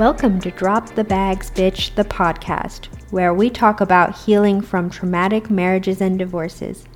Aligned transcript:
Welcome 0.00 0.40
to 0.40 0.50
Drop 0.50 0.94
the 0.94 1.04
Bags 1.04 1.50
Bitch, 1.50 1.94
the 1.94 2.04
podcast, 2.04 2.86
where 3.10 3.34
we 3.34 3.50
talk 3.50 3.82
about 3.82 4.16
healing 4.16 4.62
from 4.62 4.88
traumatic 4.88 5.50
marriages 5.50 6.00
and 6.00 6.18
divorces. 6.18 6.86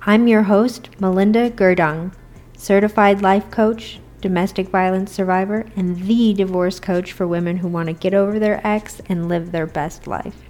I'm 0.00 0.26
your 0.26 0.44
host, 0.44 0.88
Melinda 0.98 1.50
Gerdung, 1.50 2.14
certified 2.56 3.20
life 3.20 3.50
coach, 3.50 4.00
domestic 4.22 4.68
violence 4.68 5.12
survivor, 5.12 5.66
and 5.76 5.98
the 6.06 6.32
divorce 6.32 6.80
coach 6.80 7.12
for 7.12 7.26
women 7.26 7.58
who 7.58 7.68
want 7.68 7.88
to 7.88 7.92
get 7.92 8.14
over 8.14 8.38
their 8.38 8.66
ex 8.66 9.02
and 9.10 9.28
live 9.28 9.52
their 9.52 9.66
best 9.66 10.06
life. 10.06 10.42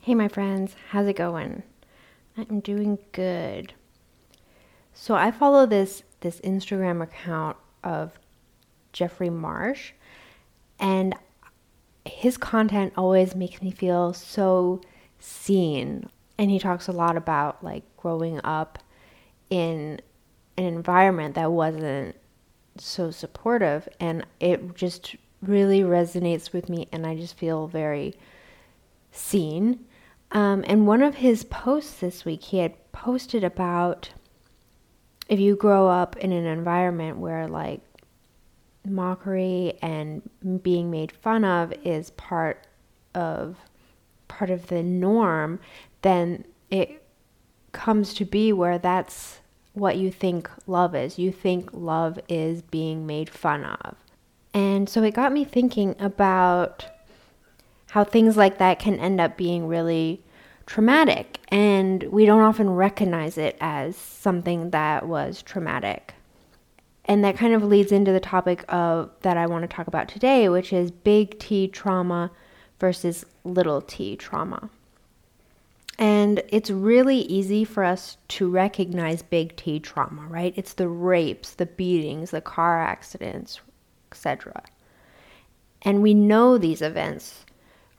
Hey, 0.00 0.14
my 0.14 0.28
friends, 0.28 0.74
how's 0.88 1.06
it 1.06 1.16
going? 1.16 1.64
I'm 2.38 2.60
doing 2.60 2.96
good. 3.12 3.74
So 4.94 5.16
I 5.16 5.32
follow 5.32 5.66
this 5.66 6.02
this 6.20 6.40
Instagram 6.40 7.02
account 7.02 7.58
of 7.84 8.18
Jeffrey 8.94 9.28
Marsh 9.28 9.92
and 10.78 11.14
his 12.04 12.36
content 12.36 12.92
always 12.96 13.34
makes 13.34 13.60
me 13.62 13.70
feel 13.70 14.12
so 14.12 14.80
seen. 15.18 16.08
And 16.38 16.50
he 16.50 16.58
talks 16.58 16.88
a 16.88 16.92
lot 16.92 17.16
about 17.16 17.62
like 17.64 17.84
growing 17.96 18.40
up 18.44 18.78
in 19.50 20.00
an 20.56 20.64
environment 20.64 21.34
that 21.34 21.52
wasn't 21.52 22.16
so 22.78 23.10
supportive. 23.10 23.88
And 23.98 24.26
it 24.40 24.74
just 24.74 25.16
really 25.42 25.80
resonates 25.80 26.52
with 26.52 26.68
me. 26.68 26.88
And 26.92 27.06
I 27.06 27.16
just 27.16 27.36
feel 27.36 27.66
very 27.66 28.14
seen. 29.12 29.84
Um, 30.32 30.64
and 30.66 30.86
one 30.86 31.02
of 31.02 31.16
his 31.16 31.44
posts 31.44 32.00
this 32.00 32.24
week, 32.24 32.42
he 32.44 32.58
had 32.58 32.74
posted 32.92 33.44
about 33.44 34.10
if 35.28 35.40
you 35.40 35.56
grow 35.56 35.88
up 35.88 36.16
in 36.16 36.32
an 36.32 36.44
environment 36.44 37.18
where 37.18 37.48
like 37.48 37.80
mockery 38.90 39.78
and 39.82 40.22
being 40.62 40.90
made 40.90 41.12
fun 41.12 41.44
of 41.44 41.72
is 41.84 42.10
part 42.10 42.66
of 43.14 43.56
part 44.28 44.50
of 44.50 44.66
the 44.66 44.82
norm, 44.82 45.60
then 46.02 46.44
it 46.70 47.02
comes 47.72 48.14
to 48.14 48.24
be 48.24 48.52
where 48.52 48.78
that's 48.78 49.40
what 49.72 49.96
you 49.96 50.10
think 50.10 50.50
love 50.66 50.94
is. 50.94 51.18
You 51.18 51.30
think 51.30 51.70
love 51.72 52.18
is 52.28 52.62
being 52.62 53.06
made 53.06 53.28
fun 53.28 53.64
of. 53.64 53.96
And 54.54 54.88
so 54.88 55.02
it 55.02 55.14
got 55.14 55.32
me 55.32 55.44
thinking 55.44 55.94
about 55.98 56.86
how 57.90 58.04
things 58.04 58.36
like 58.36 58.58
that 58.58 58.78
can 58.78 58.98
end 58.98 59.20
up 59.20 59.36
being 59.36 59.68
really 59.68 60.22
traumatic 60.66 61.38
and 61.48 62.02
we 62.04 62.26
don't 62.26 62.42
often 62.42 62.68
recognize 62.70 63.38
it 63.38 63.56
as 63.60 63.96
something 63.96 64.70
that 64.70 65.06
was 65.06 65.42
traumatic. 65.42 66.14
And 67.06 67.24
that 67.24 67.36
kind 67.36 67.54
of 67.54 67.62
leads 67.62 67.92
into 67.92 68.12
the 68.12 68.20
topic 68.20 68.64
of 68.68 69.10
that 69.22 69.36
I 69.36 69.46
want 69.46 69.62
to 69.68 69.74
talk 69.74 69.86
about 69.86 70.08
today, 70.08 70.48
which 70.48 70.72
is 70.72 70.90
big 70.90 71.38
T 71.38 71.68
trauma 71.68 72.30
versus 72.78 73.24
little 73.44 73.80
t 73.80 74.16
trauma. 74.16 74.68
And 75.98 76.42
it's 76.48 76.70
really 76.70 77.18
easy 77.20 77.64
for 77.64 77.82
us 77.82 78.18
to 78.28 78.50
recognize 78.50 79.22
big 79.22 79.56
T 79.56 79.80
trauma, 79.80 80.26
right? 80.28 80.52
It's 80.56 80.74
the 80.74 80.88
rapes, 80.88 81.54
the 81.54 81.66
beatings, 81.66 82.32
the 82.32 82.42
car 82.42 82.82
accidents, 82.82 83.60
etc. 84.12 84.62
And 85.82 86.02
we 86.02 86.12
know 86.12 86.58
these 86.58 86.82
events 86.82 87.46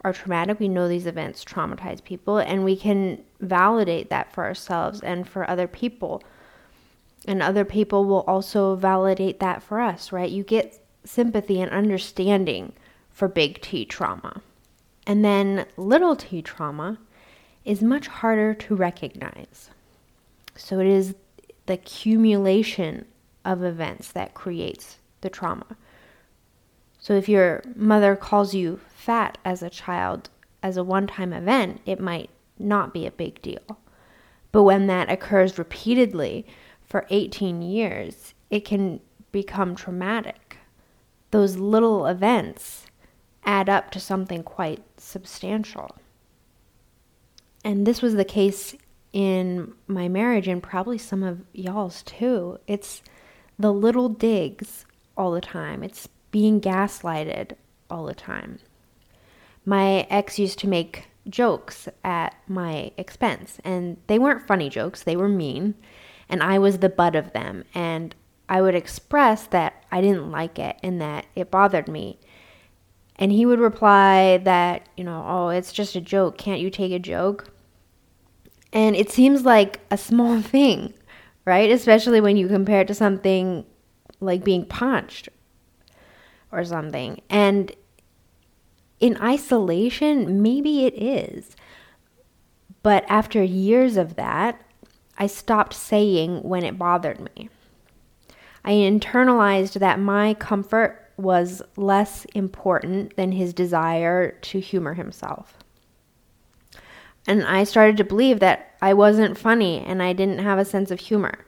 are 0.01 0.13
traumatic. 0.13 0.59
We 0.59 0.67
know 0.67 0.87
these 0.87 1.07
events 1.07 1.43
traumatize 1.43 2.03
people, 2.03 2.37
and 2.37 2.63
we 2.63 2.75
can 2.75 3.23
validate 3.39 4.11
that 4.11 4.31
for 4.31 4.43
ourselves 4.43 5.01
and 5.01 5.27
for 5.27 5.49
other 5.49 5.67
people 5.67 6.21
and 7.27 7.43
other 7.43 7.65
people 7.65 8.05
will 8.05 8.21
also 8.21 8.75
validate 8.75 9.39
that 9.41 9.61
for 9.61 9.79
us, 9.81 10.11
right? 10.11 10.31
You 10.31 10.43
get 10.43 10.81
sympathy 11.03 11.61
and 11.61 11.69
understanding 11.71 12.71
for 13.11 13.27
big 13.27 13.61
T 13.61 13.85
trauma. 13.85 14.41
And 15.05 15.23
then 15.23 15.65
little 15.77 16.15
t 16.15 16.41
trauma 16.41 16.99
is 17.63 17.81
much 17.81 18.07
harder 18.07 18.53
to 18.53 18.75
recognize. 18.75 19.69
So 20.55 20.79
it 20.79 20.87
is 20.87 21.15
the 21.65 21.73
accumulation 21.73 23.05
of 23.45 23.63
events 23.63 24.11
that 24.11 24.33
creates 24.33 24.97
the 25.21 25.29
trauma. 25.29 25.77
So 26.99 27.13
if 27.13 27.29
your 27.29 27.63
mother 27.75 28.17
calls 28.17 28.53
you 28.53 28.81
fat 28.93 29.37
as 29.45 29.63
a 29.63 29.69
child 29.69 30.29
as 30.61 30.75
a 30.75 30.83
one 30.83 31.07
time 31.07 31.31
event, 31.31 31.79
it 31.85 32.01
might 32.01 32.29
not 32.59 32.93
be 32.93 33.05
a 33.05 33.11
big 33.11 33.41
deal. 33.41 33.79
But 34.51 34.63
when 34.63 34.87
that 34.87 35.09
occurs 35.09 35.57
repeatedly, 35.57 36.45
for 36.87 37.05
18 37.09 37.61
years, 37.61 38.33
it 38.49 38.61
can 38.61 39.01
become 39.31 39.75
traumatic. 39.75 40.57
Those 41.31 41.57
little 41.57 42.05
events 42.07 42.85
add 43.45 43.69
up 43.69 43.91
to 43.91 43.99
something 43.99 44.43
quite 44.43 44.83
substantial. 44.97 45.97
And 47.63 47.85
this 47.85 48.01
was 48.01 48.15
the 48.15 48.25
case 48.25 48.75
in 49.11 49.73
my 49.87 50.07
marriage 50.07 50.47
and 50.47 50.63
probably 50.63 50.97
some 50.97 51.23
of 51.23 51.41
y'all's 51.53 52.03
too. 52.03 52.59
It's 52.67 53.01
the 53.59 53.73
little 53.73 54.09
digs 54.09 54.85
all 55.17 55.31
the 55.31 55.41
time, 55.41 55.83
it's 55.83 56.07
being 56.31 56.61
gaslighted 56.61 57.53
all 57.89 58.05
the 58.05 58.13
time. 58.13 58.59
My 59.65 60.05
ex 60.09 60.37
used 60.37 60.59
to 60.59 60.67
make 60.67 61.07
jokes 61.27 61.89
at 62.03 62.35
my 62.47 62.91
expense, 62.97 63.57
and 63.63 63.97
they 64.07 64.19
weren't 64.19 64.47
funny 64.47 64.69
jokes, 64.69 65.03
they 65.03 65.15
were 65.15 65.27
mean 65.27 65.75
and 66.29 66.43
I 66.43 66.59
was 66.59 66.79
the 66.79 66.89
butt 66.89 67.15
of 67.15 67.33
them. 67.33 67.63
And 67.73 68.15
I 68.49 68.61
would 68.61 68.75
express 68.75 69.47
that 69.47 69.83
I 69.91 70.01
didn't 70.01 70.31
like 70.31 70.59
it 70.59 70.77
and 70.83 71.01
that 71.01 71.25
it 71.35 71.51
bothered 71.51 71.87
me. 71.87 72.19
And 73.17 73.31
he 73.31 73.45
would 73.45 73.59
reply 73.59 74.37
that, 74.37 74.87
you 74.95 75.03
know, 75.03 75.25
oh, 75.27 75.49
it's 75.49 75.73
just 75.73 75.95
a 75.95 76.01
joke. 76.01 76.37
Can't 76.37 76.61
you 76.61 76.69
take 76.69 76.91
a 76.91 76.99
joke? 76.99 77.49
And 78.71 78.95
it 78.95 79.09
seems 79.09 79.43
like 79.43 79.79
a 79.89 79.97
small 79.97 80.41
thing, 80.41 80.93
right? 81.45 81.69
Especially 81.69 82.21
when 82.21 82.37
you 82.37 82.47
compare 82.47 82.81
it 82.81 82.87
to 82.87 82.93
something 82.93 83.65
like 84.19 84.43
being 84.43 84.65
punched 84.65 85.29
or 86.51 86.63
something. 86.63 87.21
And 87.29 87.71
in 88.99 89.17
isolation, 89.21 90.41
maybe 90.41 90.85
it 90.85 90.93
is. 90.95 91.55
But 92.83 93.03
after 93.09 93.43
years 93.43 93.97
of 93.97 94.15
that, 94.15 94.61
I 95.17 95.27
stopped 95.27 95.73
saying 95.73 96.43
when 96.43 96.63
it 96.63 96.77
bothered 96.77 97.19
me. 97.19 97.49
I 98.63 98.71
internalized 98.71 99.79
that 99.79 99.99
my 99.99 100.33
comfort 100.33 101.11
was 101.17 101.61
less 101.75 102.25
important 102.35 103.15
than 103.15 103.31
his 103.31 103.53
desire 103.53 104.31
to 104.31 104.59
humor 104.59 104.93
himself. 104.93 105.57
And 107.25 107.43
I 107.43 107.63
started 107.63 107.97
to 107.97 108.03
believe 108.03 108.39
that 108.39 108.75
I 108.81 108.93
wasn't 108.93 109.37
funny 109.37 109.79
and 109.79 110.03
I 110.03 110.13
didn't 110.13 110.39
have 110.39 110.59
a 110.59 110.65
sense 110.65 110.91
of 110.91 110.99
humor. 110.99 111.45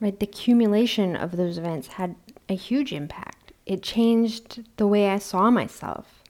Right? 0.00 0.18
The 0.18 0.26
accumulation 0.26 1.16
of 1.16 1.36
those 1.36 1.58
events 1.58 1.88
had 1.88 2.14
a 2.48 2.54
huge 2.54 2.92
impact. 2.92 3.52
It 3.66 3.82
changed 3.82 4.62
the 4.76 4.86
way 4.86 5.08
I 5.10 5.18
saw 5.18 5.50
myself. 5.50 6.22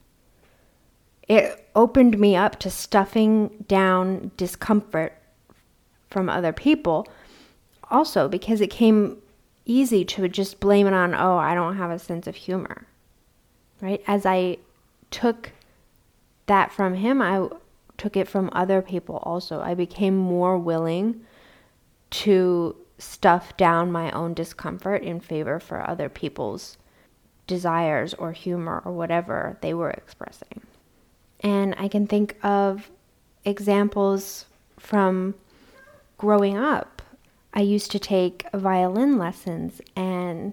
It 1.29 1.69
opened 1.75 2.19
me 2.19 2.37
up 2.37 2.59
to 2.61 2.71
stuffing 2.71 3.65
down 3.69 4.31
discomfort 4.37 5.13
from 6.11 6.29
other 6.29 6.53
people 6.53 7.07
also 7.91 8.29
because 8.29 8.61
it 8.61 8.71
came 8.71 9.19
easy 9.65 10.05
to 10.05 10.29
just 10.29 10.61
blame 10.61 10.87
it 10.87 10.93
on, 10.93 11.15
oh, 11.15 11.37
I 11.37 11.55
don't 11.55 11.77
have 11.77 11.91
a 11.91 11.99
sense 11.99 12.27
of 12.27 12.37
humor. 12.37 12.87
Right? 13.81 14.03
As 14.07 14.25
I 14.25 14.59
took 15.11 15.53
that 16.47 16.73
from 16.73 16.95
him, 16.95 17.21
I 17.21 17.49
took 17.99 18.17
it 18.17 18.29
from 18.29 18.51
other 18.53 18.81
people 18.83 19.17
also. 19.25 19.61
I 19.61 19.75
became 19.75 20.17
more 20.17 20.57
willing 20.57 21.23
to 22.11 22.77
stuff 22.99 23.57
down 23.57 23.93
my 23.93 24.11
own 24.13 24.33
discomfort 24.33 25.03
in 25.03 25.21
favor 25.21 25.61
for 25.61 25.87
other 25.89 26.09
people's 26.09 26.79
desires 27.47 28.15
or 28.15 28.33
humor 28.33 28.83
or 28.85 28.93
whatever 28.93 29.59
they 29.61 29.75
were 29.75 29.91
expressing. 29.91 30.63
And 31.41 31.75
I 31.79 31.89
can 31.89 32.07
think 32.07 32.37
of 32.43 32.91
examples 33.45 34.47
from 34.79 35.35
growing 36.19 36.57
up, 36.57 37.03
I 37.53 37.61
used 37.61 37.91
to 37.93 37.99
take 37.99 38.47
violin 38.53 39.19
lessons 39.19 39.81
and 39.95 40.53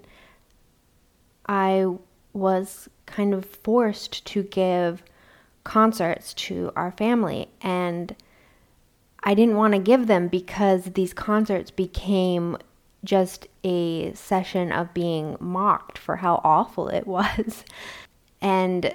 I 1.47 1.87
was 2.31 2.89
kind 3.05 3.33
of 3.33 3.45
forced 3.45 4.25
to 4.27 4.43
give 4.43 5.03
concerts 5.63 6.33
to 6.33 6.71
our 6.75 6.91
family 6.91 7.49
and 7.61 8.15
I 9.23 9.33
didn't 9.33 9.55
want 9.55 9.73
to 9.73 9.79
give 9.79 10.07
them 10.07 10.27
because 10.27 10.85
these 10.85 11.13
concerts 11.13 11.71
became 11.71 12.57
just 13.03 13.47
a 13.63 14.13
session 14.13 14.71
of 14.71 14.93
being 14.93 15.37
mocked 15.39 15.97
for 15.97 16.17
how 16.17 16.41
awful 16.43 16.89
it 16.89 17.07
was. 17.07 17.63
and 18.41 18.93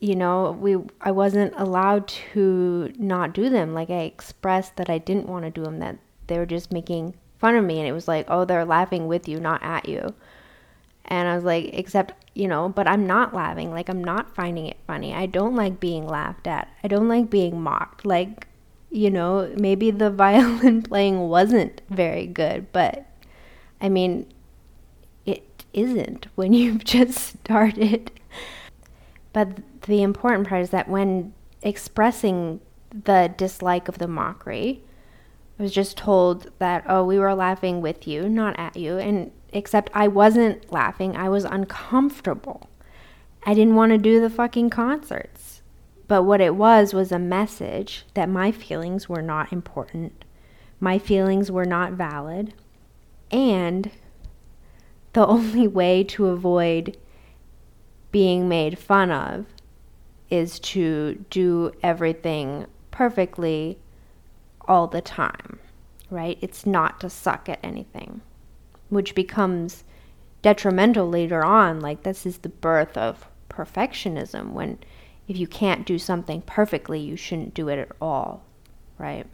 you 0.00 0.14
know, 0.14 0.52
we 0.52 0.76
I 1.00 1.10
wasn't 1.10 1.54
allowed 1.56 2.08
to 2.08 2.92
not 2.98 3.32
do 3.32 3.48
them. 3.48 3.74
Like 3.74 3.90
I 3.90 4.00
expressed 4.00 4.76
that 4.76 4.90
I 4.90 4.98
didn't 4.98 5.28
want 5.28 5.44
to 5.44 5.50
do 5.50 5.62
them. 5.62 5.78
That 5.78 5.98
they 6.26 6.38
were 6.38 6.46
just 6.46 6.72
making 6.72 7.14
fun 7.38 7.56
of 7.56 7.64
me, 7.64 7.78
and 7.78 7.88
it 7.88 7.92
was 7.92 8.08
like, 8.08 8.26
oh, 8.28 8.44
they're 8.44 8.64
laughing 8.64 9.06
with 9.06 9.28
you, 9.28 9.40
not 9.40 9.62
at 9.62 9.88
you. 9.88 10.14
And 11.06 11.28
I 11.28 11.36
was 11.36 11.44
like, 11.44 11.70
except, 11.72 12.14
you 12.34 12.48
know, 12.48 12.68
but 12.68 12.88
I'm 12.88 13.06
not 13.06 13.32
laughing. 13.32 13.70
Like, 13.70 13.88
I'm 13.88 14.02
not 14.02 14.34
finding 14.34 14.66
it 14.66 14.78
funny. 14.86 15.14
I 15.14 15.26
don't 15.26 15.54
like 15.54 15.78
being 15.78 16.06
laughed 16.06 16.46
at. 16.48 16.68
I 16.82 16.88
don't 16.88 17.08
like 17.08 17.30
being 17.30 17.60
mocked. 17.60 18.04
Like, 18.04 18.48
you 18.90 19.10
know, 19.10 19.52
maybe 19.56 19.90
the 19.90 20.10
violin 20.24 20.82
playing 20.82 21.28
wasn't 21.28 21.80
very 21.88 22.26
good, 22.26 22.72
but 22.72 23.06
I 23.80 23.88
mean, 23.88 24.26
it 25.24 25.64
isn't 25.72 26.26
when 26.34 26.52
you've 26.52 26.84
just 26.84 27.38
started. 27.40 28.10
But 29.36 29.58
the 29.82 30.00
important 30.00 30.48
part 30.48 30.62
is 30.62 30.70
that 30.70 30.88
when 30.88 31.34
expressing 31.60 32.58
the 32.90 33.34
dislike 33.36 33.86
of 33.86 33.98
the 33.98 34.08
mockery, 34.08 34.82
I 35.58 35.62
was 35.62 35.72
just 35.72 35.98
told 35.98 36.50
that, 36.58 36.84
oh, 36.88 37.04
we 37.04 37.18
were 37.18 37.34
laughing 37.34 37.82
with 37.82 38.08
you, 38.08 38.30
not 38.30 38.58
at 38.58 38.78
you. 38.78 38.96
And 38.96 39.30
except 39.52 39.90
I 39.92 40.08
wasn't 40.08 40.72
laughing, 40.72 41.18
I 41.18 41.28
was 41.28 41.44
uncomfortable. 41.44 42.70
I 43.44 43.52
didn't 43.52 43.74
want 43.74 43.92
to 43.92 43.98
do 43.98 44.22
the 44.22 44.30
fucking 44.30 44.70
concerts. 44.70 45.60
But 46.08 46.22
what 46.22 46.40
it 46.40 46.56
was 46.56 46.94
was 46.94 47.12
a 47.12 47.18
message 47.18 48.06
that 48.14 48.30
my 48.30 48.50
feelings 48.50 49.06
were 49.06 49.20
not 49.20 49.52
important, 49.52 50.24
my 50.80 50.98
feelings 50.98 51.52
were 51.52 51.66
not 51.66 51.92
valid, 51.92 52.54
and 53.30 53.90
the 55.12 55.26
only 55.26 55.68
way 55.68 56.04
to 56.04 56.28
avoid 56.28 56.96
being 58.12 58.48
made 58.48 58.78
fun 58.78 59.10
of 59.10 59.46
is 60.30 60.58
to 60.58 61.24
do 61.30 61.72
everything 61.82 62.66
perfectly 62.90 63.78
all 64.66 64.86
the 64.86 65.00
time, 65.00 65.58
right? 66.10 66.38
It's 66.40 66.66
not 66.66 67.00
to 67.00 67.10
suck 67.10 67.48
at 67.48 67.60
anything, 67.62 68.20
which 68.88 69.14
becomes 69.14 69.84
detrimental 70.42 71.08
later 71.08 71.44
on. 71.44 71.80
Like, 71.80 72.02
this 72.02 72.26
is 72.26 72.38
the 72.38 72.48
birth 72.48 72.96
of 72.96 73.28
perfectionism 73.48 74.52
when 74.52 74.78
if 75.28 75.36
you 75.36 75.46
can't 75.46 75.86
do 75.86 75.98
something 75.98 76.42
perfectly, 76.42 77.00
you 77.00 77.16
shouldn't 77.16 77.54
do 77.54 77.68
it 77.68 77.78
at 77.78 77.90
all, 78.00 78.44
right? 78.98 79.26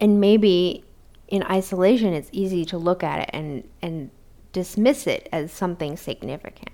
And 0.00 0.20
maybe 0.20 0.84
in 1.28 1.42
isolation, 1.44 2.14
it's 2.14 2.30
easy 2.32 2.64
to 2.66 2.78
look 2.78 3.04
at 3.04 3.20
it 3.20 3.30
and, 3.32 3.68
and 3.80 4.10
dismiss 4.52 5.06
it 5.06 5.28
as 5.32 5.52
something 5.52 5.96
significant. 5.96 6.70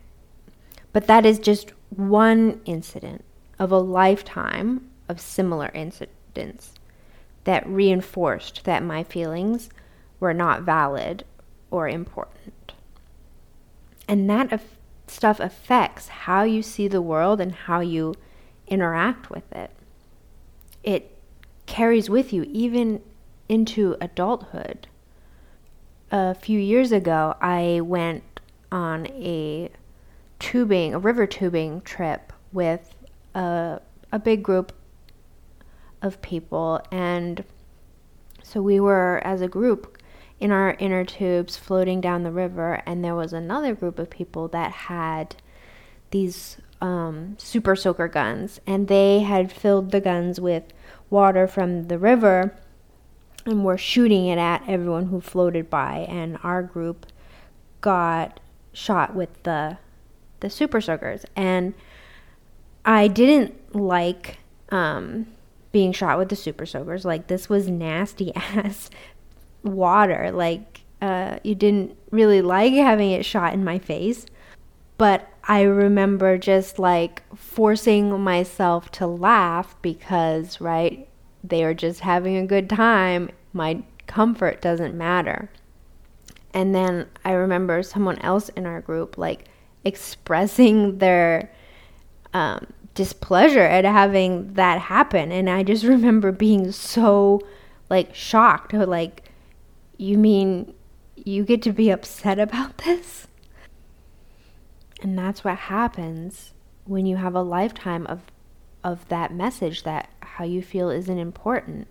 But 0.94 1.08
that 1.08 1.26
is 1.26 1.40
just 1.40 1.72
one 1.90 2.60
incident 2.64 3.24
of 3.58 3.72
a 3.72 3.78
lifetime 3.78 4.88
of 5.08 5.20
similar 5.20 5.70
incidents 5.74 6.74
that 7.42 7.68
reinforced 7.68 8.64
that 8.64 8.82
my 8.82 9.02
feelings 9.02 9.68
were 10.20 10.32
not 10.32 10.62
valid 10.62 11.24
or 11.70 11.88
important. 11.88 12.72
And 14.06 14.30
that 14.30 14.52
af- 14.52 14.76
stuff 15.08 15.40
affects 15.40 16.06
how 16.08 16.44
you 16.44 16.62
see 16.62 16.86
the 16.86 17.02
world 17.02 17.40
and 17.40 17.52
how 17.52 17.80
you 17.80 18.14
interact 18.68 19.30
with 19.30 19.50
it. 19.52 19.72
It 20.84 21.18
carries 21.66 22.08
with 22.08 22.32
you 22.32 22.44
even 22.52 23.02
into 23.48 23.96
adulthood. 24.00 24.86
A 26.12 26.36
few 26.36 26.60
years 26.60 26.92
ago, 26.92 27.34
I 27.40 27.80
went 27.82 28.40
on 28.70 29.08
a 29.08 29.70
tubing, 30.44 30.92
a 30.92 30.98
river 30.98 31.26
tubing 31.26 31.80
trip 31.80 32.30
with 32.52 32.94
a, 33.34 33.80
a 34.12 34.18
big 34.18 34.42
group 34.42 34.74
of 36.02 36.20
people. 36.20 36.82
And 36.92 37.44
so 38.42 38.60
we 38.60 38.78
were, 38.78 39.22
as 39.24 39.40
a 39.40 39.48
group, 39.48 39.96
in 40.38 40.50
our 40.50 40.76
inner 40.78 41.02
tubes 41.02 41.56
floating 41.56 42.02
down 42.02 42.24
the 42.24 42.30
river. 42.30 42.82
And 42.84 43.02
there 43.02 43.14
was 43.14 43.32
another 43.32 43.74
group 43.74 43.98
of 43.98 44.10
people 44.10 44.48
that 44.48 44.70
had 44.70 45.34
these 46.10 46.58
um, 46.82 47.36
super 47.38 47.74
soaker 47.74 48.06
guns. 48.06 48.60
And 48.66 48.88
they 48.88 49.20
had 49.20 49.50
filled 49.50 49.92
the 49.92 50.00
guns 50.00 50.38
with 50.38 50.64
water 51.08 51.48
from 51.48 51.84
the 51.84 51.98
river 51.98 52.54
and 53.46 53.64
were 53.64 53.78
shooting 53.78 54.26
it 54.26 54.38
at 54.38 54.62
everyone 54.68 55.06
who 55.06 55.22
floated 55.22 55.70
by. 55.70 56.04
And 56.06 56.36
our 56.42 56.62
group 56.62 57.06
got 57.80 58.40
shot 58.74 59.14
with 59.14 59.42
the 59.44 59.78
the 60.44 60.50
super 60.50 60.80
soakers 60.80 61.24
and 61.34 61.74
I 62.84 63.08
didn't 63.08 63.74
like 63.74 64.38
um, 64.68 65.26
being 65.72 65.92
shot 65.92 66.18
with 66.18 66.28
the 66.28 66.36
super 66.36 66.66
soakers. 66.66 67.04
Like 67.04 67.28
this 67.28 67.48
was 67.48 67.68
nasty 67.68 68.34
ass 68.36 68.90
water. 69.62 70.30
Like 70.32 70.82
uh, 71.00 71.38
you 71.42 71.54
didn't 71.54 71.96
really 72.10 72.42
like 72.42 72.72
having 72.74 73.10
it 73.10 73.24
shot 73.24 73.54
in 73.54 73.64
my 73.64 73.78
face. 73.78 74.26
But 74.96 75.28
I 75.44 75.62
remember 75.62 76.38
just 76.38 76.78
like 76.78 77.22
forcing 77.34 78.20
myself 78.20 78.90
to 78.92 79.06
laugh 79.06 79.74
because, 79.82 80.60
right, 80.60 81.08
they 81.42 81.64
are 81.64 81.74
just 81.74 82.00
having 82.00 82.36
a 82.36 82.46
good 82.46 82.70
time. 82.70 83.30
My 83.52 83.82
comfort 84.06 84.60
doesn't 84.60 84.94
matter. 84.94 85.50
And 86.52 86.72
then 86.74 87.06
I 87.24 87.32
remember 87.32 87.82
someone 87.82 88.18
else 88.20 88.48
in 88.50 88.64
our 88.64 88.80
group 88.80 89.18
like 89.18 89.46
expressing 89.84 90.98
their 90.98 91.50
um, 92.32 92.66
displeasure 92.94 93.60
at 93.60 93.84
having 93.84 94.54
that 94.54 94.80
happen. 94.80 95.32
And 95.32 95.48
I 95.50 95.62
just 95.62 95.84
remember 95.94 96.32
being 96.32 96.72
so 96.72 97.40
like 97.90 98.14
shocked. 98.14 98.72
Like, 98.72 99.22
you 99.96 100.18
mean 100.18 100.74
you 101.16 101.44
get 101.44 101.62
to 101.62 101.72
be 101.72 101.90
upset 101.90 102.38
about 102.38 102.78
this? 102.78 103.28
And 105.02 105.18
that's 105.18 105.44
what 105.44 105.56
happens 105.56 106.52
when 106.84 107.06
you 107.06 107.16
have 107.16 107.34
a 107.34 107.42
lifetime 107.42 108.06
of 108.06 108.22
of 108.82 109.08
that 109.08 109.32
message 109.32 109.82
that 109.82 110.10
how 110.20 110.44
you 110.44 110.60
feel 110.62 110.90
isn't 110.90 111.18
important 111.18 111.88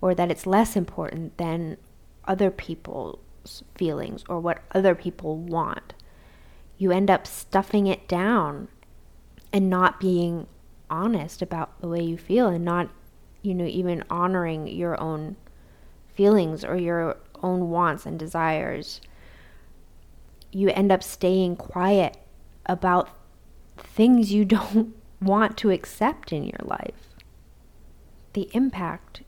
or 0.00 0.14
that 0.14 0.30
it's 0.30 0.46
less 0.46 0.74
important 0.74 1.36
than 1.36 1.76
other 2.24 2.50
people's 2.50 3.62
feelings 3.74 4.24
or 4.26 4.40
what 4.40 4.62
other 4.72 4.94
people 4.94 5.36
want. 5.36 5.92
You 6.80 6.92
end 6.92 7.10
up 7.10 7.26
stuffing 7.26 7.86
it 7.86 8.08
down 8.08 8.68
and 9.52 9.68
not 9.68 10.00
being 10.00 10.46
honest 10.88 11.42
about 11.42 11.78
the 11.82 11.88
way 11.88 12.02
you 12.02 12.16
feel 12.16 12.48
and 12.48 12.64
not 12.64 12.88
you 13.42 13.54
know 13.54 13.66
even 13.66 14.02
honoring 14.08 14.66
your 14.66 14.98
own 14.98 15.36
feelings 16.14 16.64
or 16.64 16.76
your 16.76 17.18
own 17.42 17.68
wants 17.68 18.06
and 18.06 18.18
desires. 18.18 19.02
You 20.52 20.70
end 20.70 20.90
up 20.90 21.02
staying 21.02 21.56
quiet 21.56 22.16
about 22.64 23.10
things 23.76 24.32
you 24.32 24.44
don't 24.46 24.94
want 25.20 25.58
to 25.58 25.70
accept 25.70 26.32
in 26.32 26.44
your 26.44 26.60
life. 26.64 27.14
The 28.32 28.48
impact 28.54 29.20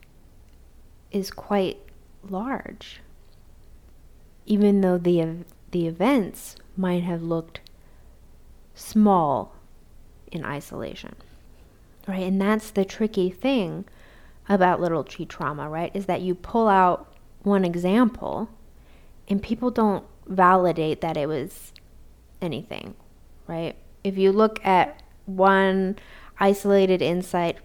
is 1.11 1.29
quite 1.29 1.77
large. 2.27 2.99
Even 4.47 4.81
though 4.81 4.97
the 4.97 5.45
the 5.69 5.85
events 5.85 6.55
might 6.75 7.03
have 7.03 7.21
looked 7.21 7.61
small 8.75 9.55
in 10.31 10.43
isolation. 10.43 11.15
Right? 12.07 12.23
And 12.23 12.41
that's 12.41 12.71
the 12.71 12.83
tricky 12.85 13.29
thing 13.29 13.85
about 14.49 14.81
little 14.81 15.03
t 15.03 15.25
trauma, 15.25 15.69
right? 15.69 15.91
Is 15.93 16.05
that 16.07 16.21
you 16.21 16.35
pull 16.35 16.67
out 16.67 17.13
one 17.43 17.63
example 17.63 18.49
and 19.27 19.41
people 19.41 19.71
don't 19.71 20.05
validate 20.27 21.01
that 21.01 21.17
it 21.17 21.27
was 21.27 21.71
anything, 22.41 22.95
right? 23.47 23.75
If 24.03 24.17
you 24.17 24.31
look 24.31 24.63
at 24.65 25.01
one 25.25 25.97
isolated 26.39 27.01
insight 27.01 27.57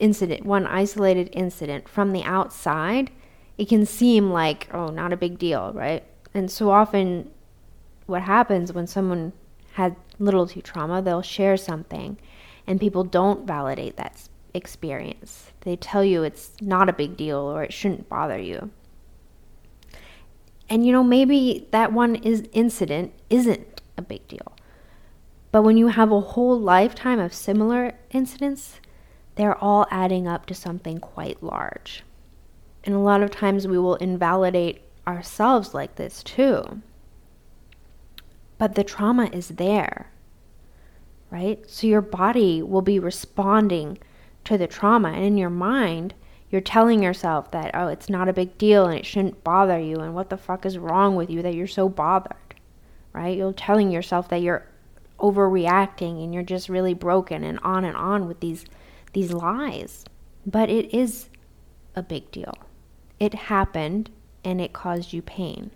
incident, 0.00 0.44
one 0.44 0.66
isolated 0.66 1.30
incident 1.32 1.88
from 1.88 2.12
the 2.12 2.24
outside, 2.24 3.10
it 3.58 3.68
can 3.68 3.86
seem 3.86 4.30
like, 4.30 4.68
oh, 4.74 4.88
not 4.88 5.12
a 5.12 5.16
big 5.16 5.38
deal, 5.38 5.72
right? 5.72 6.02
And 6.34 6.50
so 6.50 6.70
often 6.70 7.30
what 8.06 8.22
happens 8.22 8.72
when 8.72 8.86
someone 8.86 9.32
had 9.72 9.96
little 10.18 10.46
t 10.46 10.60
trauma, 10.60 11.02
they'll 11.02 11.22
share 11.22 11.56
something 11.56 12.18
and 12.66 12.80
people 12.80 13.04
don't 13.04 13.46
validate 13.46 13.96
that 13.96 14.28
experience. 14.54 15.52
They 15.62 15.76
tell 15.76 16.04
you 16.04 16.22
it's 16.22 16.52
not 16.60 16.88
a 16.88 16.92
big 16.92 17.16
deal 17.16 17.38
or 17.38 17.62
it 17.62 17.72
shouldn't 17.72 18.08
bother 18.08 18.38
you. 18.38 18.70
And 20.68 20.86
you 20.86 20.92
know, 20.92 21.04
maybe 21.04 21.68
that 21.70 21.92
one 21.92 22.16
is 22.16 22.48
incident 22.52 23.12
isn't 23.30 23.80
a 23.96 24.02
big 24.02 24.26
deal. 24.28 24.52
But 25.50 25.62
when 25.62 25.76
you 25.76 25.88
have 25.88 26.10
a 26.10 26.20
whole 26.20 26.58
lifetime 26.58 27.20
of 27.20 27.34
similar 27.34 27.92
incidents, 28.10 28.80
they're 29.34 29.58
all 29.58 29.86
adding 29.90 30.26
up 30.26 30.46
to 30.46 30.54
something 30.54 30.98
quite 30.98 31.42
large. 31.42 32.04
And 32.84 32.94
a 32.94 33.00
lot 33.00 33.22
of 33.22 33.30
times 33.30 33.68
we 33.68 33.78
will 33.78 33.96
invalidate 33.96 34.82
ourselves 35.06 35.74
like 35.74 35.96
this 35.96 36.22
too. 36.22 36.82
But 38.62 38.76
the 38.76 38.84
trauma 38.84 39.24
is 39.32 39.48
there 39.48 40.12
right? 41.32 41.58
So 41.68 41.86
your 41.86 42.02
body 42.02 42.62
will 42.62 42.82
be 42.82 42.98
responding 42.98 43.98
to 44.44 44.58
the 44.58 44.66
trauma. 44.66 45.08
And 45.08 45.24
in 45.24 45.38
your 45.38 45.50
mind, 45.50 46.14
you're 46.50 46.60
telling 46.60 47.02
yourself 47.02 47.50
that, 47.52 47.70
oh, 47.74 47.88
it's 47.88 48.10
not 48.10 48.28
a 48.28 48.34
big 48.34 48.58
deal 48.58 48.86
and 48.86 48.98
it 48.98 49.06
shouldn't 49.06 49.42
bother 49.42 49.80
you. 49.80 49.96
And 49.96 50.14
what 50.14 50.28
the 50.28 50.36
fuck 50.36 50.66
is 50.66 50.76
wrong 50.76 51.16
with 51.16 51.30
you 51.30 51.40
that 51.42 51.54
you're 51.54 51.66
so 51.66 51.88
bothered? 51.88 52.36
right? 53.14 53.36
You're 53.36 53.52
telling 53.52 53.90
yourself 53.90 54.28
that 54.28 54.42
you're 54.42 54.66
overreacting 55.18 56.22
and 56.22 56.32
you're 56.32 56.42
just 56.42 56.68
really 56.68 56.94
broken 56.94 57.44
and 57.44 57.58
on 57.60 57.84
and 57.84 57.96
on 57.96 58.28
with 58.28 58.40
these 58.40 58.64
these 59.12 59.32
lies. 59.32 60.04
But 60.46 60.70
it 60.70 60.94
is 60.94 61.28
a 61.94 62.02
big 62.02 62.30
deal. 62.30 62.54
It 63.20 63.34
happened 63.34 64.10
and 64.44 64.60
it 64.60 64.72
caused 64.72 65.12
you 65.12 65.20
pain. 65.20 65.70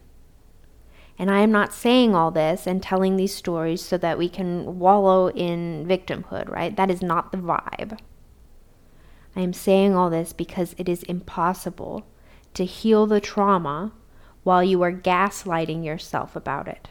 And 1.18 1.30
I 1.30 1.40
am 1.40 1.50
not 1.50 1.72
saying 1.72 2.14
all 2.14 2.30
this 2.30 2.66
and 2.66 2.82
telling 2.82 3.16
these 3.16 3.34
stories 3.34 3.82
so 3.82 3.96
that 3.98 4.18
we 4.18 4.28
can 4.28 4.78
wallow 4.78 5.30
in 5.30 5.86
victimhood, 5.86 6.48
right? 6.50 6.76
That 6.76 6.90
is 6.90 7.00
not 7.00 7.32
the 7.32 7.38
vibe. 7.38 7.98
I 9.34 9.40
am 9.40 9.52
saying 9.52 9.94
all 9.94 10.10
this 10.10 10.32
because 10.32 10.74
it 10.78 10.88
is 10.88 11.02
impossible 11.04 12.06
to 12.54 12.64
heal 12.64 13.06
the 13.06 13.20
trauma 13.20 13.92
while 14.42 14.62
you 14.62 14.82
are 14.82 14.92
gaslighting 14.92 15.84
yourself 15.84 16.36
about 16.36 16.68
it. 16.68 16.88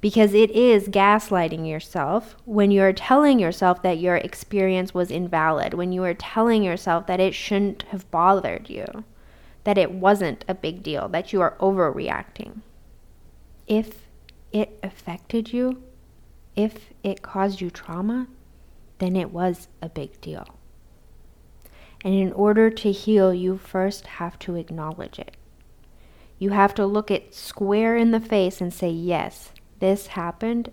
Because 0.00 0.34
it 0.34 0.50
is 0.50 0.88
gaslighting 0.88 1.68
yourself 1.68 2.36
when 2.44 2.70
you 2.70 2.82
are 2.82 2.92
telling 2.92 3.38
yourself 3.38 3.80
that 3.82 3.98
your 3.98 4.16
experience 4.16 4.92
was 4.92 5.10
invalid, 5.10 5.72
when 5.72 5.92
you 5.92 6.04
are 6.04 6.12
telling 6.12 6.62
yourself 6.62 7.06
that 7.06 7.20
it 7.20 7.34
shouldn't 7.34 7.84
have 7.84 8.10
bothered 8.10 8.68
you 8.68 9.04
that 9.64 9.78
it 9.78 9.92
wasn't 9.92 10.44
a 10.46 10.54
big 10.54 10.82
deal, 10.82 11.08
that 11.08 11.32
you 11.32 11.40
are 11.40 11.56
overreacting. 11.58 12.60
If 13.66 14.06
it 14.52 14.78
affected 14.82 15.52
you, 15.52 15.82
if 16.54 16.92
it 17.02 17.22
caused 17.22 17.60
you 17.60 17.70
trauma, 17.70 18.28
then 18.98 19.16
it 19.16 19.32
was 19.32 19.68
a 19.82 19.88
big 19.88 20.20
deal. 20.20 20.46
And 22.04 22.14
in 22.14 22.32
order 22.32 22.70
to 22.70 22.92
heal, 22.92 23.32
you 23.32 23.56
first 23.56 24.06
have 24.06 24.38
to 24.40 24.56
acknowledge 24.56 25.18
it. 25.18 25.36
You 26.38 26.50
have 26.50 26.74
to 26.74 26.86
look 26.86 27.10
it 27.10 27.34
square 27.34 27.96
in 27.96 28.10
the 28.10 28.20
face 28.20 28.60
and 28.60 28.72
say, 28.72 28.90
Yes, 28.90 29.52
this 29.78 30.08
happened 30.08 30.70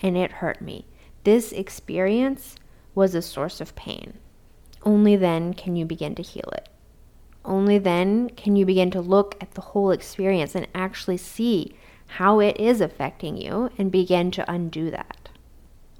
and 0.00 0.16
it 0.16 0.32
hurt 0.32 0.62
me. 0.62 0.86
This 1.24 1.52
experience 1.52 2.56
was 2.94 3.14
a 3.14 3.22
source 3.22 3.60
of 3.60 3.74
pain. 3.74 4.14
Only 4.82 5.16
then 5.16 5.52
can 5.52 5.76
you 5.76 5.84
begin 5.84 6.14
to 6.14 6.22
heal 6.22 6.48
it. 6.52 6.68
Only 7.44 7.78
then 7.78 8.30
can 8.30 8.56
you 8.56 8.66
begin 8.66 8.90
to 8.92 9.00
look 9.00 9.36
at 9.40 9.52
the 9.52 9.60
whole 9.60 9.90
experience 9.90 10.54
and 10.54 10.66
actually 10.74 11.16
see 11.16 11.74
how 12.06 12.40
it 12.40 12.58
is 12.58 12.80
affecting 12.80 13.36
you 13.36 13.70
and 13.78 13.90
begin 13.90 14.30
to 14.32 14.50
undo 14.50 14.90
that. 14.90 15.28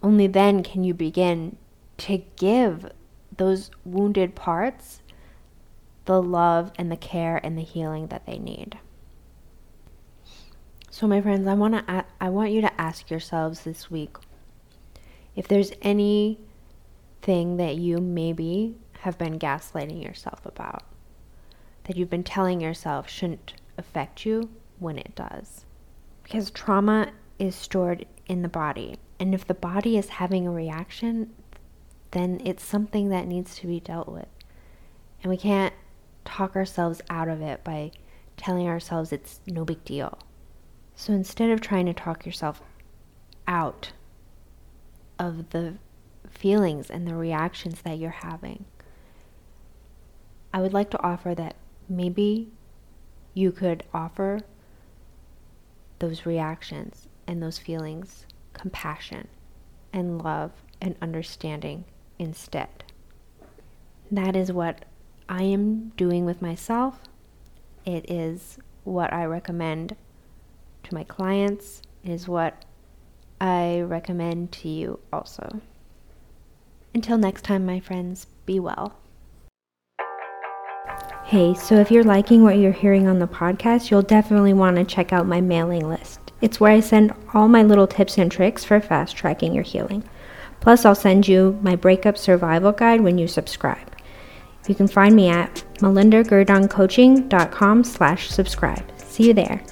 Only 0.02 0.26
then 0.26 0.62
can 0.62 0.82
you 0.82 0.92
begin 0.92 1.56
to 1.98 2.24
give 2.36 2.90
those 3.36 3.70
wounded 3.84 4.34
parts 4.34 5.02
the 6.06 6.20
love 6.20 6.72
and 6.76 6.90
the 6.90 6.96
care 6.96 7.40
and 7.44 7.56
the 7.56 7.62
healing 7.62 8.08
that 8.08 8.26
they 8.26 8.38
need. 8.38 8.78
So 10.90 11.06
my 11.06 11.20
friends, 11.20 11.46
I 11.46 11.54
want 11.54 11.74
to 11.74 12.04
I 12.20 12.28
want 12.30 12.50
you 12.50 12.60
to 12.62 12.80
ask 12.80 13.10
yourselves 13.10 13.60
this 13.60 13.90
week 13.90 14.16
if 15.36 15.46
there's 15.46 15.72
anything 15.82 16.38
that 17.58 17.76
you 17.76 17.98
maybe 17.98 18.74
have 19.00 19.16
been 19.16 19.38
gaslighting 19.38 20.02
yourself 20.02 20.44
about 20.44 20.82
that 21.90 21.96
you've 21.96 22.08
been 22.08 22.22
telling 22.22 22.60
yourself 22.60 23.10
shouldn't 23.10 23.54
affect 23.76 24.24
you 24.24 24.48
when 24.78 24.96
it 24.96 25.12
does. 25.16 25.64
Because 26.22 26.48
trauma 26.52 27.10
is 27.36 27.56
stored 27.56 28.06
in 28.28 28.42
the 28.42 28.48
body. 28.48 28.94
And 29.18 29.34
if 29.34 29.44
the 29.44 29.54
body 29.54 29.98
is 29.98 30.08
having 30.08 30.46
a 30.46 30.52
reaction, 30.52 31.32
then 32.12 32.40
it's 32.44 32.62
something 32.62 33.08
that 33.08 33.26
needs 33.26 33.56
to 33.56 33.66
be 33.66 33.80
dealt 33.80 34.08
with. 34.08 34.28
And 35.20 35.30
we 35.30 35.36
can't 35.36 35.74
talk 36.24 36.54
ourselves 36.54 37.02
out 37.10 37.26
of 37.26 37.40
it 37.42 37.64
by 37.64 37.90
telling 38.36 38.68
ourselves 38.68 39.10
it's 39.10 39.40
no 39.48 39.64
big 39.64 39.84
deal. 39.84 40.16
So 40.94 41.12
instead 41.12 41.50
of 41.50 41.60
trying 41.60 41.86
to 41.86 41.92
talk 41.92 42.24
yourself 42.24 42.62
out 43.48 43.90
of 45.18 45.50
the 45.50 45.74
feelings 46.30 46.88
and 46.88 47.08
the 47.08 47.16
reactions 47.16 47.82
that 47.82 47.98
you're 47.98 48.10
having, 48.10 48.66
I 50.54 50.60
would 50.60 50.72
like 50.72 50.90
to 50.90 51.02
offer 51.02 51.34
that 51.34 51.56
maybe 51.90 52.48
you 53.34 53.52
could 53.52 53.84
offer 53.92 54.40
those 55.98 56.24
reactions 56.24 57.08
and 57.26 57.42
those 57.42 57.58
feelings 57.58 58.24
compassion 58.52 59.28
and 59.92 60.22
love 60.22 60.52
and 60.80 60.94
understanding 61.02 61.84
instead. 62.18 62.84
That 64.10 64.34
is 64.34 64.52
what 64.52 64.84
I 65.28 65.42
am 65.42 65.92
doing 65.96 66.24
with 66.24 66.42
myself. 66.42 67.00
It 67.84 68.10
is 68.10 68.58
what 68.84 69.12
I 69.12 69.24
recommend 69.24 69.96
to 70.84 70.94
my 70.94 71.04
clients. 71.04 71.82
It 72.04 72.10
is 72.10 72.28
what 72.28 72.64
I 73.40 73.80
recommend 73.80 74.52
to 74.52 74.68
you 74.68 74.98
also. 75.12 75.60
Until 76.94 77.18
next 77.18 77.42
time, 77.42 77.64
my 77.64 77.78
friends, 77.78 78.26
be 78.46 78.58
well. 78.58 78.98
Hey, 81.30 81.54
so 81.54 81.76
if 81.76 81.90
you're 81.92 82.02
liking 82.02 82.42
what 82.42 82.58
you're 82.58 82.72
hearing 82.72 83.06
on 83.06 83.20
the 83.20 83.28
podcast, 83.28 83.88
you'll 83.88 84.02
definitely 84.02 84.52
want 84.52 84.78
to 84.78 84.84
check 84.84 85.12
out 85.12 85.28
my 85.28 85.40
mailing 85.40 85.88
list. 85.88 86.18
It's 86.40 86.58
where 86.58 86.72
I 86.72 86.80
send 86.80 87.14
all 87.32 87.46
my 87.46 87.62
little 87.62 87.86
tips 87.86 88.18
and 88.18 88.32
tricks 88.32 88.64
for 88.64 88.80
fast 88.80 89.16
tracking 89.16 89.54
your 89.54 89.62
healing. 89.62 90.02
Plus, 90.58 90.84
I'll 90.84 90.96
send 90.96 91.28
you 91.28 91.56
my 91.62 91.76
breakup 91.76 92.18
survival 92.18 92.72
guide 92.72 93.02
when 93.02 93.16
you 93.16 93.28
subscribe. 93.28 93.94
You 94.66 94.74
can 94.74 94.88
find 94.88 95.14
me 95.14 95.28
at 95.28 95.62
melindagerdungcoaching.com 95.76 97.84
slash 97.84 98.28
subscribe. 98.28 98.98
See 98.98 99.28
you 99.28 99.34
there. 99.34 99.62